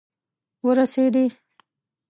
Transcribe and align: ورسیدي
ورسیدي 0.65 1.23